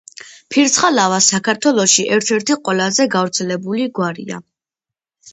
ფირცხალავა 0.53 1.17
საქართველოში 1.25 2.05
ერთ-ერთი 2.15 2.57
ყველაზე 2.69 3.05
გავრცელებული 3.17 3.85
გვარია. 3.99 4.41